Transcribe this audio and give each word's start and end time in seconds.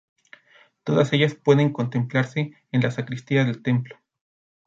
Todas 0.83 1.13
ellas 1.13 1.35
pueden 1.35 1.71
contemplarse 1.71 2.53
en 2.71 2.81
la 2.81 2.89
sacristía 2.89 3.45
del 3.45 3.61
templo. 3.61 3.99